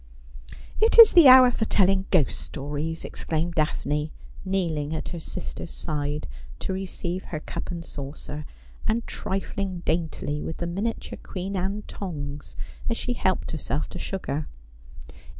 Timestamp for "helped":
13.13-13.51